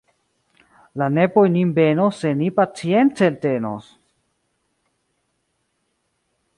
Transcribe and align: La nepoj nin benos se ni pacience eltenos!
La 1.01 1.09
nepoj 1.17 1.43
nin 1.57 1.73
benos 1.75 2.23
se 2.23 2.31
ni 2.41 2.49
pacience 2.61 3.29
eltenos! 3.33 3.93